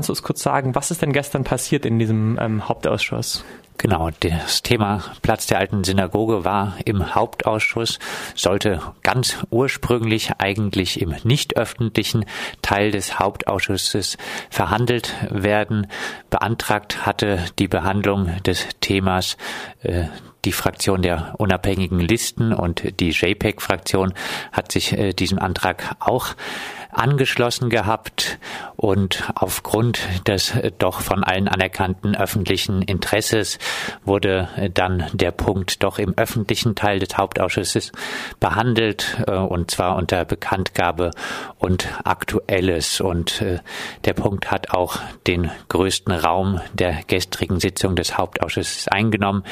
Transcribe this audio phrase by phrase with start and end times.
[0.00, 3.44] kannst du uns kurz sagen, was ist denn gestern passiert in diesem ähm, Hauptausschuss?
[3.76, 7.98] Genau, das Thema Platz der alten Synagoge war im Hauptausschuss,
[8.34, 12.24] sollte ganz ursprünglich eigentlich im nicht öffentlichen
[12.62, 14.16] Teil des Hauptausschusses
[14.48, 15.86] verhandelt werden.
[16.30, 19.36] Beantragt hatte die Behandlung des Themas
[19.82, 20.04] äh,
[20.46, 24.14] die Fraktion der unabhängigen Listen und die JPEG-Fraktion
[24.52, 26.28] hat sich äh, diesem Antrag auch
[26.92, 28.38] angeschlossen gehabt
[28.80, 33.58] und aufgrund des äh, doch von allen anerkannten öffentlichen Interesses
[34.06, 37.92] wurde äh, dann der Punkt doch im öffentlichen Teil des Hauptausschusses
[38.40, 41.10] behandelt äh, und zwar unter Bekanntgabe
[41.58, 43.44] und Aktuelles und
[44.04, 49.44] der Punkt hat auch den größten Raum der gestrigen Sitzung des Hauptausschusses eingenommen.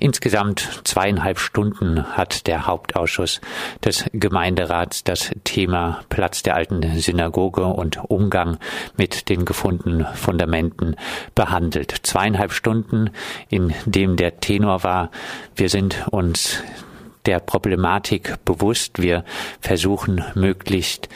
[0.00, 3.40] Insgesamt zweieinhalb Stunden hat der Hauptausschuss
[3.82, 8.58] des Gemeinderats das Thema Platz der alten Synagoge und Umgang
[8.96, 10.96] mit den gefundenen Fundamenten
[11.34, 11.94] behandelt.
[12.02, 13.10] Zweieinhalb Stunden,
[13.48, 15.10] in dem der Tenor war,
[15.56, 16.62] wir sind uns
[17.26, 19.00] der Problematik bewusst.
[19.00, 19.24] Wir
[19.60, 21.08] versuchen möglichst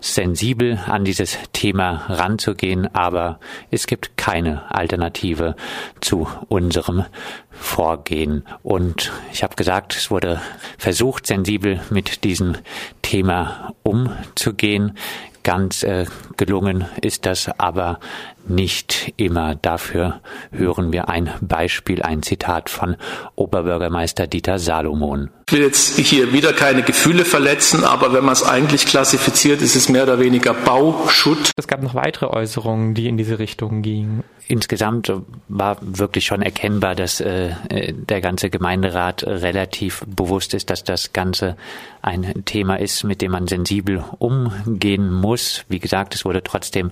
[0.00, 5.56] sensibel an dieses Thema ranzugehen, aber es gibt keine Alternative
[6.00, 7.04] zu unserem
[7.50, 8.44] Vorgehen.
[8.62, 10.42] Und ich habe gesagt, es wurde
[10.76, 12.56] versucht, sensibel mit diesem
[13.00, 14.98] Thema umzugehen.
[15.44, 16.06] Ganz äh,
[16.38, 18.00] gelungen ist das aber
[18.48, 19.54] nicht immer.
[19.54, 22.96] Dafür hören wir ein Beispiel, ein Zitat von
[23.36, 25.30] Oberbürgermeister Dieter Salomon.
[25.46, 29.76] Ich will jetzt hier wieder keine Gefühle verletzen, aber wenn man es eigentlich klassifiziert, ist
[29.76, 31.50] es mehr oder weniger Bauschutt.
[31.56, 34.24] Es gab noch weitere Äußerungen, die in diese Richtung gingen.
[34.46, 35.12] Insgesamt
[35.48, 37.52] war wirklich schon erkennbar, dass äh,
[37.92, 41.56] der ganze Gemeinderat relativ bewusst ist, dass das Ganze
[42.02, 45.64] ein Thema ist, mit dem man sensibel umgehen muss.
[45.68, 46.90] Wie gesagt, es wurde trotzdem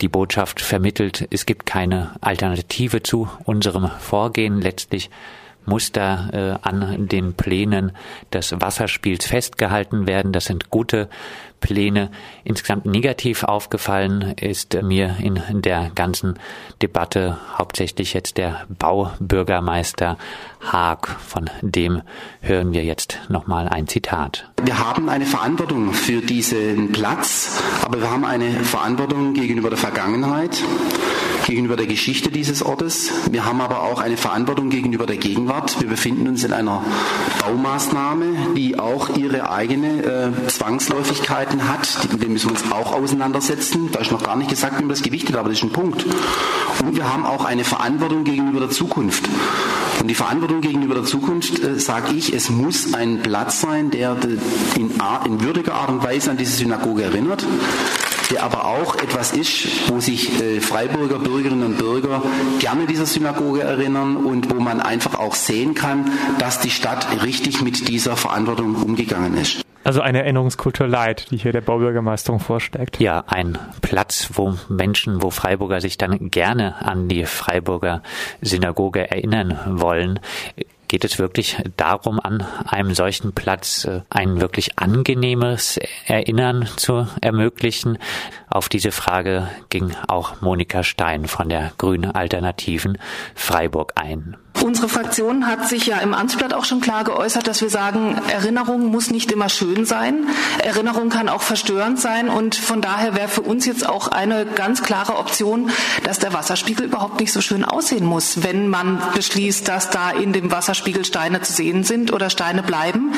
[0.00, 4.60] die Botschaft vermittelt, es gibt keine Alternative zu unserem Vorgehen.
[4.60, 5.10] Letztlich
[5.66, 7.92] muss da äh, an den Plänen
[8.32, 10.32] des Wasserspiels festgehalten werden.
[10.32, 11.08] Das sind gute
[11.60, 12.10] Pläne.
[12.42, 16.38] Insgesamt negativ aufgefallen ist mir in der ganzen
[16.82, 20.16] Debatte hauptsächlich jetzt der Baubürgermeister
[20.60, 21.08] Haag.
[21.20, 22.02] Von dem
[22.40, 24.50] hören wir jetzt nochmal ein Zitat.
[24.62, 30.62] Wir haben eine Verantwortung für diesen Platz, aber wir haben eine Verantwortung gegenüber der Vergangenheit
[31.46, 33.10] gegenüber der Geschichte dieses Ortes.
[33.30, 35.80] Wir haben aber auch eine Verantwortung gegenüber der Gegenwart.
[35.80, 36.82] Wir befinden uns in einer
[37.44, 42.08] Baumaßnahme, die auch ihre eigene äh, Zwangsläufigkeiten hat.
[42.12, 43.90] Mit dem müssen wir uns auch auseinandersetzen.
[43.92, 46.04] Da ist noch gar nicht gesagt, wie man das gewichtet, aber das ist ein Punkt.
[46.82, 49.28] Und wir haben auch eine Verantwortung gegenüber der Zukunft.
[50.00, 54.16] Und die Verantwortung gegenüber der Zukunft, äh, sage ich, es muss ein Platz sein, der
[54.76, 54.90] in,
[55.26, 57.44] in würdiger Art und Weise an diese Synagoge erinnert
[58.30, 62.22] der aber auch etwas ist, wo sich äh, Freiburger Bürgerinnen und Bürger
[62.60, 67.62] gerne dieser Synagoge erinnern und wo man einfach auch sehen kann, dass die Stadt richtig
[67.62, 69.62] mit dieser Verantwortung umgegangen ist.
[69.82, 73.00] Also eine Erinnerungskultur Leid, die hier der Baubürgermeisterung vorsteckt.
[73.00, 78.02] Ja, ein Platz, wo Menschen, wo Freiburger sich dann gerne an die Freiburger
[78.42, 80.20] Synagoge erinnern wollen
[80.90, 87.96] geht es wirklich darum, an einem solchen Platz äh, ein wirklich angenehmes Erinnern zu ermöglichen.
[88.48, 92.98] Auf diese Frage ging auch Monika Stein von der Grünen Alternativen
[93.36, 94.36] Freiburg ein.
[94.62, 98.86] Unsere Fraktion hat sich ja im Amtsblatt auch schon klar geäußert, dass wir sagen, Erinnerung
[98.86, 100.26] muss nicht immer schön sein.
[100.62, 102.28] Erinnerung kann auch verstörend sein.
[102.28, 105.70] Und von daher wäre für uns jetzt auch eine ganz klare Option,
[106.04, 110.32] dass der Wasserspiegel überhaupt nicht so schön aussehen muss, wenn man beschließt, dass da in
[110.34, 113.12] dem Wasserspiegel Steine zu sehen sind oder Steine bleiben.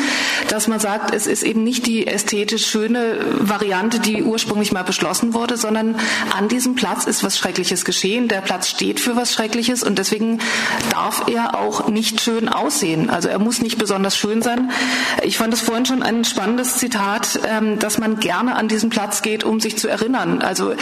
[0.49, 5.35] Dass man sagt, es ist eben nicht die ästhetisch schöne Variante, die ursprünglich mal beschlossen
[5.35, 5.97] wurde, sondern
[6.37, 8.29] an diesem Platz ist was Schreckliches geschehen.
[8.29, 10.39] Der Platz steht für was Schreckliches und deswegen
[10.91, 13.11] darf er auch nicht schön aussehen.
[13.11, 14.71] Also er muss nicht besonders schön sein.
[15.23, 19.23] Ich fand es vorhin schon ein spannendes Zitat, ähm, dass man gerne an diesen Platz
[19.23, 20.43] geht, um sich zu erinnern.
[20.43, 20.77] Also äh,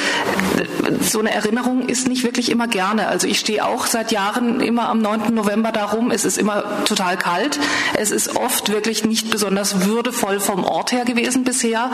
[1.00, 3.08] so eine Erinnerung ist nicht wirklich immer gerne.
[3.08, 5.34] Also ich stehe auch seit Jahren immer am 9.
[5.34, 6.10] November darum.
[6.10, 7.58] Es ist immer total kalt.
[7.96, 11.90] Es ist oft wirklich nicht besonders würdevoll vom Ort her gewesen bisher.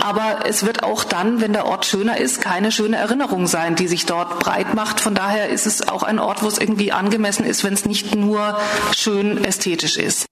[0.00, 3.88] Aber es wird auch dann, wenn der Ort schöner ist, keine schöne Erinnerung sein, die
[3.88, 5.00] sich dort breit macht.
[5.00, 8.14] Von daher ist es auch ein Ort, wo es irgendwie angemessen ist, wenn es nicht
[8.14, 8.58] nur
[8.96, 10.26] schön ästhetisch ist.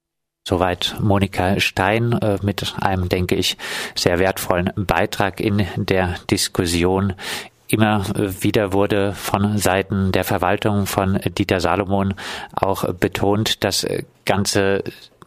[0.47, 3.57] Soweit Monika Stein äh, mit einem, denke ich,
[3.95, 7.13] sehr wertvollen Beitrag in der Diskussion.
[7.67, 12.15] Immer wieder wurde von Seiten der Verwaltung von Dieter Salomon
[12.55, 13.85] auch betont, das
[14.25, 14.83] Ganze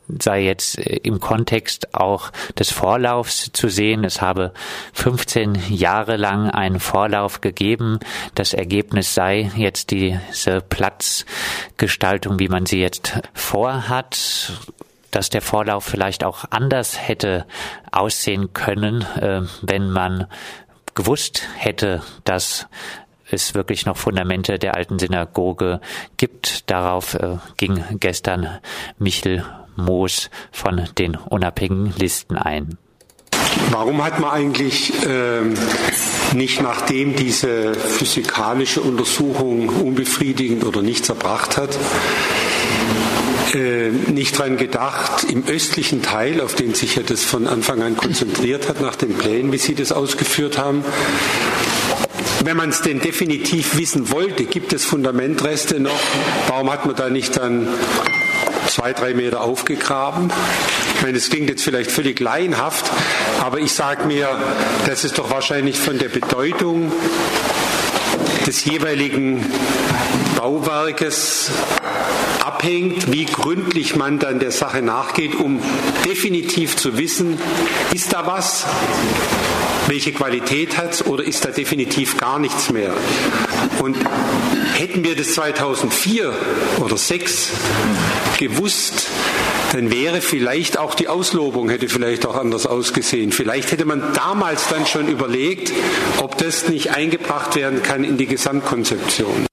[0.08, 4.04] sei jetzt äh, im Kontext auch des Vorlaufs zu sehen.
[4.04, 4.52] Es habe
[4.92, 7.98] 15 Jahre lang einen Vorlauf gegeben.
[8.34, 14.52] Das Ergebnis sei jetzt diese Platzgestaltung, wie man sie jetzt vorhat
[15.10, 17.44] dass der Vorlauf vielleicht auch anders hätte
[17.90, 20.26] aussehen können, äh, wenn man
[20.94, 22.66] gewusst hätte, dass
[23.30, 25.80] es wirklich noch Fundamente der alten Synagoge
[26.16, 26.70] gibt.
[26.70, 28.58] Darauf äh, ging gestern
[28.98, 29.44] Michel
[29.76, 32.78] Moos von den unabhängigen Listen ein.
[33.70, 35.54] Warum hat man eigentlich ähm,
[36.34, 41.78] nicht, nachdem diese physikalische Untersuchung unbefriedigend oder nichts erbracht hat,
[43.54, 47.96] äh, nicht dran gedacht, im östlichen Teil, auf den sich ja das von Anfang an
[47.96, 50.84] konzentriert hat, nach den Plänen, wie Sie das ausgeführt haben,
[52.44, 56.00] wenn man es denn definitiv wissen wollte, gibt es Fundamentreste noch?
[56.48, 57.68] Warum hat man da nicht dann
[58.72, 60.32] zwei, drei Meter aufgegraben?
[60.96, 62.90] Ich meine, das klingt jetzt vielleicht völlig laienhaft,
[63.40, 64.28] aber ich sage mir,
[64.86, 66.90] das ist doch wahrscheinlich von der Bedeutung
[68.46, 69.44] des jeweiligen
[70.36, 71.50] Bauwerkes
[72.44, 75.60] abhängt, wie gründlich man dann der Sache nachgeht, um
[76.06, 77.38] definitiv zu wissen,
[77.92, 78.64] ist da was,
[79.88, 82.94] welche Qualität hat es oder ist da definitiv gar nichts mehr.
[83.80, 83.96] Und
[84.74, 86.32] hätten wir das 2004
[86.78, 87.50] oder 2006
[88.38, 89.06] gewusst,
[89.72, 93.32] dann wäre vielleicht auch die Auslobung hätte vielleicht auch anders ausgesehen.
[93.32, 95.72] Vielleicht hätte man damals dann schon überlegt,
[96.18, 99.46] ob das nicht eingebracht werden kann in die Gesamtkonzeption.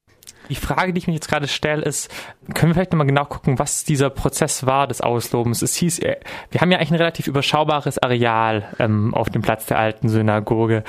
[0.49, 2.11] Die Frage, die ich mich jetzt gerade stelle, ist,
[2.53, 5.61] können wir vielleicht nochmal genau gucken, was dieser Prozess war des Auslobens?
[5.61, 6.17] Es hieß, äh,
[6.51, 10.83] wir haben ja eigentlich ein relativ überschaubares Areal ähm, auf dem Platz der alten Synagoge.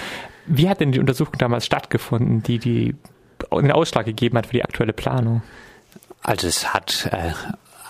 [0.46, 2.96] Wie hat denn die Untersuchung damals stattgefunden, die, die
[3.52, 5.42] den Ausschlag gegeben hat für die aktuelle Planung?
[6.22, 7.32] Also es hat äh,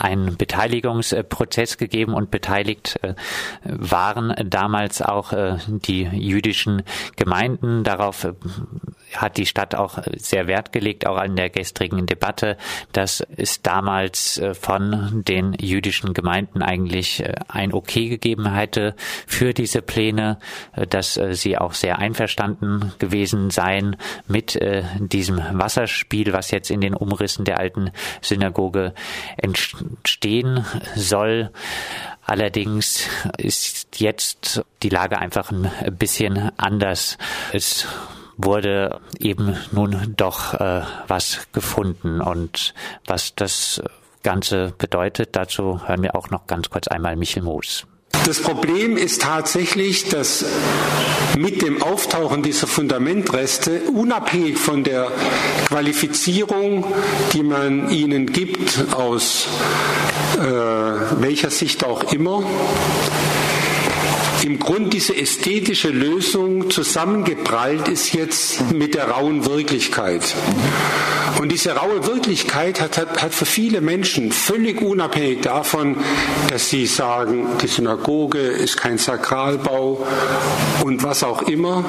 [0.00, 3.14] einen Beteiligungsprozess gegeben und beteiligt äh,
[3.64, 6.82] waren damals auch äh, die jüdischen
[7.16, 7.84] Gemeinden.
[7.84, 8.26] Darauf
[9.16, 12.56] hat die Stadt auch sehr Wert gelegt, auch an der gestrigen Debatte,
[12.92, 18.94] dass es damals von den jüdischen Gemeinden eigentlich ein Okay gegeben hätte
[19.26, 20.38] für diese Pläne,
[20.88, 23.96] dass sie auch sehr einverstanden gewesen seien
[24.28, 24.58] mit
[24.98, 27.90] diesem Wasserspiel, was jetzt in den Umrissen der alten
[28.20, 28.94] Synagoge
[29.36, 30.64] entstehen
[30.94, 31.50] soll.
[32.22, 33.08] Allerdings
[33.38, 35.68] ist jetzt die Lage einfach ein
[35.98, 37.18] bisschen anders.
[37.52, 37.88] Es
[38.44, 42.74] wurde eben nun doch äh, was gefunden und
[43.06, 43.82] was das
[44.22, 47.86] Ganze bedeutet, dazu hören wir auch noch ganz kurz einmal Michel Moos.
[48.26, 50.44] Das Problem ist tatsächlich, dass
[51.38, 55.10] mit dem Auftauchen dieser Fundamentreste, unabhängig von der
[55.68, 56.84] Qualifizierung,
[57.32, 59.46] die man ihnen gibt, aus
[60.38, 62.42] äh, welcher Sicht auch immer,
[64.44, 70.34] im Grund diese ästhetische Lösung zusammengeprallt ist jetzt mit der rauen Wirklichkeit.
[71.40, 75.96] Und diese raue Wirklichkeit hat, hat, hat für viele Menschen, völlig unabhängig davon,
[76.50, 80.06] dass sie sagen, die Synagoge ist kein Sakralbau
[80.84, 81.84] und was auch immer,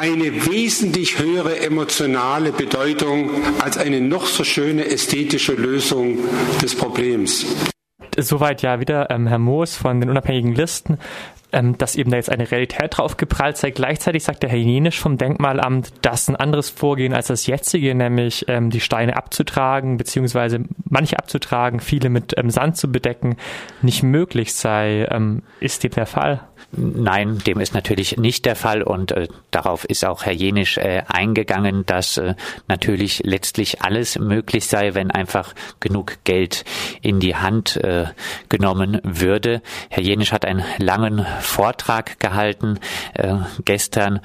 [0.00, 3.30] eine wesentlich höhere emotionale Bedeutung
[3.60, 6.18] als eine noch so schöne ästhetische Lösung
[6.62, 7.46] des Problems
[8.16, 10.98] soweit ja wieder ähm, Herr Moos von den unabhängigen Listen,
[11.52, 13.70] ähm, dass eben da jetzt eine Realität drauf geprallt sei.
[13.70, 18.46] Gleichzeitig sagt der Herr Jenisch vom Denkmalamt, dass ein anderes Vorgehen als das jetzige, nämlich
[18.48, 23.36] ähm, die Steine abzutragen, beziehungsweise manche abzutragen, viele mit ähm, Sand zu bedecken,
[23.82, 25.06] nicht möglich sei.
[25.10, 26.40] Ähm, ist dem der Fall?
[26.72, 31.02] Nein, dem ist natürlich nicht der Fall und äh, darauf ist auch Herr Jenisch äh,
[31.06, 32.34] eingegangen, dass äh,
[32.68, 36.64] natürlich letztlich alles möglich sei, wenn einfach genug Geld
[37.02, 38.06] in die Hand äh,
[38.48, 39.62] genommen würde.
[39.90, 42.78] Herr Jenisch hat einen langen Vortrag gehalten
[43.14, 44.20] äh, gestern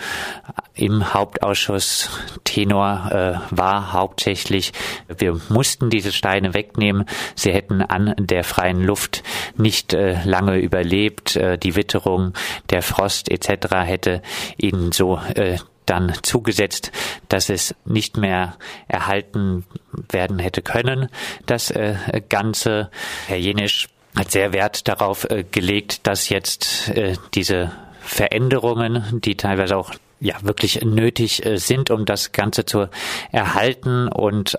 [0.74, 2.10] im Hauptausschuss.
[2.44, 4.74] Tenor äh, war hauptsächlich,
[5.08, 7.06] wir mussten diese Steine wegnehmen.
[7.36, 9.24] Sie hätten an der freien Luft
[9.58, 11.40] nicht lange überlebt.
[11.64, 12.21] die Witterung
[12.70, 13.75] der Frost etc.
[13.84, 14.22] hätte
[14.58, 16.92] ihnen so äh, dann zugesetzt,
[17.28, 18.56] dass es nicht mehr
[18.88, 19.66] erhalten
[20.10, 21.10] werden hätte können.
[21.46, 21.96] Das äh,
[22.30, 22.90] Ganze,
[23.28, 29.78] Herr Jenisch hat sehr Wert darauf äh, gelegt, dass jetzt äh, diese Veränderungen, die teilweise
[29.78, 32.88] auch ja wirklich nötig äh, sind, um das Ganze zu
[33.32, 34.58] erhalten und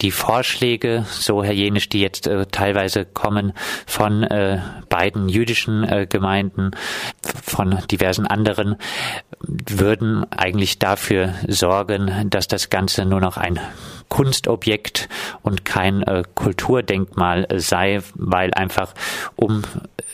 [0.00, 3.52] die Vorschläge, so Herr Jenisch, die jetzt äh, teilweise kommen
[3.86, 6.72] von äh, beiden jüdischen äh, Gemeinden,
[7.42, 8.76] von diversen anderen,
[9.40, 13.60] würden eigentlich dafür sorgen, dass das Ganze nur noch ein
[14.08, 15.08] Kunstobjekt
[15.42, 18.94] und kein äh, Kulturdenkmal sei, weil einfach
[19.36, 19.62] um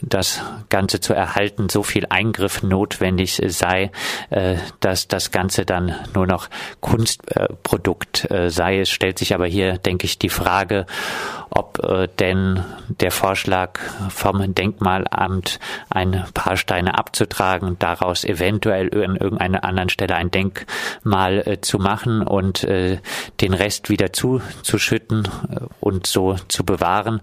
[0.02, 3.90] das Ganze zu erhalten so viel Eingriff notwendig sei,
[4.30, 6.48] äh, dass das Ganze dann nur noch
[6.80, 8.80] Kunstprodukt äh, sei.
[8.80, 10.86] Es stellt sich aber hier, denke ich, die Frage,
[11.54, 19.64] ob äh, denn der Vorschlag vom Denkmalamt ein paar Steine abzutragen, daraus eventuell an irgendeiner
[19.64, 22.98] anderen Stelle ein Denkmal äh, zu machen und äh,
[23.40, 27.20] den Rest wieder zuzuschütten äh, und so zu bewahren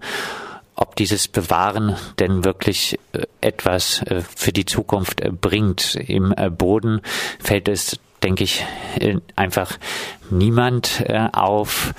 [0.74, 5.94] ob dieses Bewahren denn wirklich äh, etwas äh, für die Zukunft bringt.
[5.94, 7.02] Im Boden
[7.38, 8.64] fällt es, denke ich,
[9.36, 9.78] einfach
[10.30, 11.92] niemand auf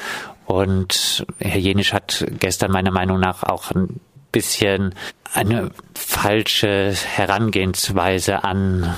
[0.45, 3.99] und Herr Jenisch hat gestern meiner Meinung nach auch ein
[4.31, 4.95] bisschen
[5.33, 8.93] eine falsche Herangehensweise an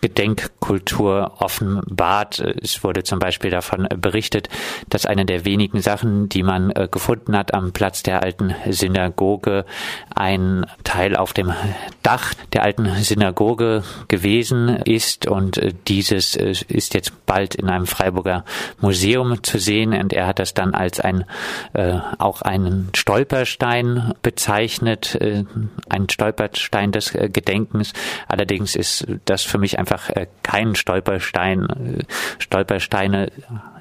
[0.00, 2.40] Gedenkkultur offenbart.
[2.40, 4.48] Es wurde zum Beispiel davon berichtet,
[4.88, 9.64] dass eine der wenigen Sachen, die man äh, gefunden hat am Platz der alten Synagoge,
[10.14, 11.52] ein Teil auf dem
[12.02, 17.86] Dach der alten Synagoge gewesen ist und äh, dieses äh, ist jetzt bald in einem
[17.86, 18.44] Freiburger
[18.80, 21.24] Museum zu sehen und er hat das dann als ein
[22.18, 25.18] auch einen Stolperstein bezeichnet,
[25.88, 27.92] ein Stolperstein des Gedenkens.
[28.28, 31.68] Allerdings ist das für mich einfach äh, kein Stolperstein.
[31.68, 32.04] Äh,
[32.38, 33.30] Stolpersteine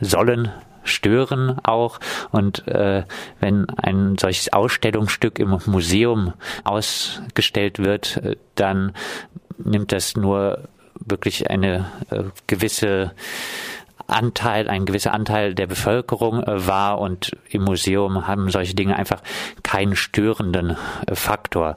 [0.02, 0.52] sollen
[0.84, 2.00] stören auch.
[2.32, 3.04] Und äh,
[3.40, 6.34] wenn ein solches Ausstellungsstück im Museum
[6.64, 8.94] ausgestellt wird, äh, dann
[9.58, 10.68] nimmt das nur
[11.06, 13.12] wirklich eine äh, gewisse
[14.08, 19.22] Anteil, ein gewisser Anteil der Bevölkerung äh, war und im Museum haben solche Dinge einfach
[19.64, 21.76] keinen störenden äh, Faktor.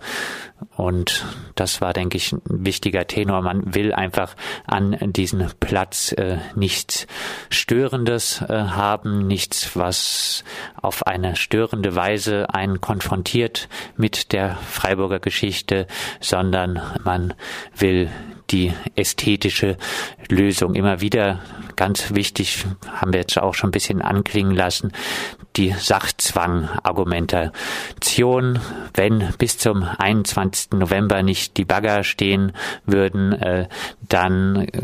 [0.77, 3.43] Und das war, denke ich, ein wichtiger Tenor.
[3.43, 4.35] Man will einfach
[4.67, 7.07] an diesem Platz äh, nichts
[7.51, 10.45] Störendes äh, haben, nichts, was
[10.81, 15.87] auf eine störende Weise einen konfrontiert mit der Freiburger Geschichte,
[16.21, 17.35] sondern man
[17.75, 18.11] will
[18.51, 19.79] die ästhetische
[20.29, 20.75] Lösung.
[20.75, 21.41] Immer wieder
[21.77, 24.93] ganz wichtig, haben wir jetzt auch schon ein bisschen anklingen lassen,
[25.57, 28.59] die Sachzwang-Argumentation.
[28.95, 30.73] Wenn bis zum 21.
[30.73, 32.53] November nicht die Bagger stehen
[32.85, 33.69] würden, äh,
[34.09, 34.83] dann äh,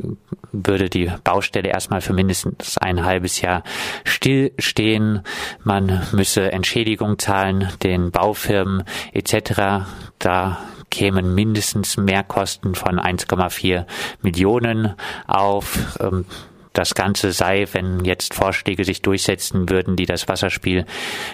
[0.53, 3.65] würde die Baustelle erstmal für mindestens ein halbes Jahr
[4.05, 5.23] stillstehen.
[5.65, 9.87] Man müsse Entschädigung zahlen den Baufirmen etc.
[10.19, 10.59] Da
[10.93, 13.87] kämen mindestens Mehrkosten von 1,4
[14.21, 14.95] Millionen
[15.27, 15.99] auf.
[15.99, 16.27] Ähm,
[16.73, 20.87] das Ganze sei, wenn jetzt Vorschläge sich durchsetzen würden, die das Wasserspiel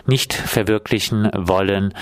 [0.07, 1.95] nicht verwirklichen wollen,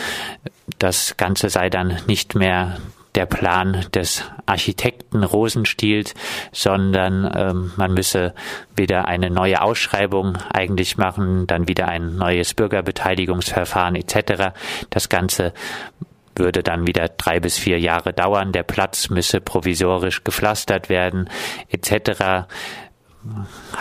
[0.78, 2.78] das Ganze sei dann nicht mehr
[3.14, 6.14] der Plan des Architekten Rosenstiels,
[6.52, 8.34] sondern ähm, man müsse
[8.76, 14.52] wieder eine neue Ausschreibung eigentlich machen, dann wieder ein neues Bürgerbeteiligungsverfahren etc.
[14.90, 15.54] Das Ganze
[16.38, 18.52] würde dann wieder drei bis vier Jahre dauern.
[18.52, 21.28] Der Platz müsse provisorisch gepflastert werden
[21.70, 22.46] etc.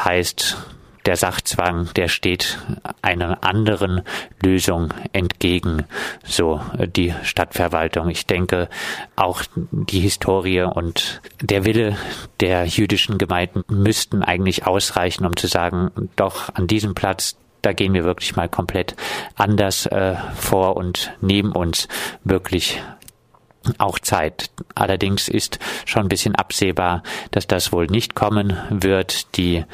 [0.03, 0.57] Heißt,
[1.05, 2.57] der Sachzwang, der steht
[3.01, 4.01] einer anderen
[4.43, 5.85] Lösung entgegen,
[6.23, 8.09] so die Stadtverwaltung.
[8.09, 8.69] Ich denke,
[9.15, 11.97] auch die Historie und der Wille
[12.39, 17.93] der jüdischen Gemeinden müssten eigentlich ausreichen, um zu sagen, doch an diesem Platz, da gehen
[17.93, 18.95] wir wirklich mal komplett
[19.35, 21.87] anders äh, vor und nehmen uns
[22.23, 22.81] wirklich
[23.79, 24.51] auch Zeit.
[24.75, 29.35] Allerdings ist schon ein bisschen absehbar, dass das wohl nicht kommen wird.
[29.37, 29.65] Die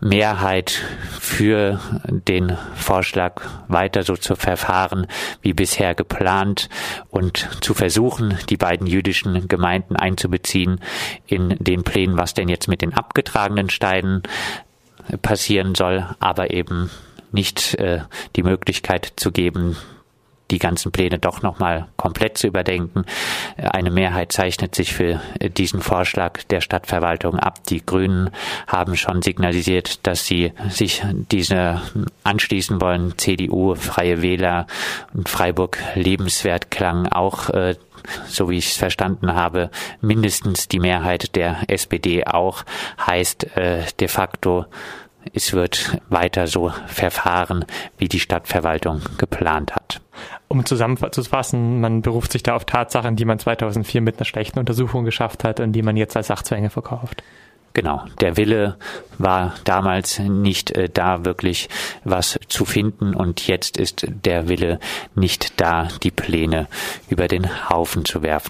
[0.00, 0.70] Mehrheit
[1.18, 5.06] für den Vorschlag weiter so zu verfahren
[5.42, 6.70] wie bisher geplant
[7.10, 10.80] und zu versuchen, die beiden jüdischen Gemeinden einzubeziehen
[11.26, 14.22] in den Plänen, was denn jetzt mit den abgetragenen Steinen
[15.18, 16.90] passieren soll, aber eben
[17.32, 18.00] nicht äh,
[18.36, 19.76] die Möglichkeit zu geben,
[20.50, 23.04] die ganzen Pläne doch nochmal komplett zu überdenken.
[23.56, 25.20] Eine Mehrheit zeichnet sich für
[25.56, 27.64] diesen Vorschlag der Stadtverwaltung ab.
[27.68, 28.30] Die Grünen
[28.66, 31.80] haben schon signalisiert, dass sie sich diese
[32.24, 33.16] anschließen wollen.
[33.16, 34.66] CDU, Freie Wähler
[35.14, 37.76] und Freiburg Lebenswert klang auch äh,
[38.26, 42.64] so wie ich es verstanden habe, mindestens die Mehrheit der SPD auch,
[43.06, 44.64] heißt äh, de facto
[45.32, 47.64] es wird weiter so verfahren,
[47.98, 50.00] wie die Stadtverwaltung geplant hat.
[50.52, 55.04] Um zusammenzufassen, man beruft sich da auf Tatsachen, die man 2004 mit einer schlechten Untersuchung
[55.04, 57.22] geschafft hat und die man jetzt als Sachzwänge verkauft.
[57.72, 58.76] Genau, der Wille
[59.18, 61.68] war damals nicht äh, da, wirklich
[62.02, 64.80] was zu finden und jetzt ist der Wille
[65.14, 66.66] nicht da, die Pläne
[67.08, 68.48] über den Haufen zu werfen.